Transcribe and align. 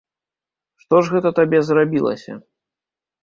Што 0.83 1.01
ж 1.09 1.13
гэта 1.15 1.29
табе 1.39 1.59
зрабілася? 1.69 2.33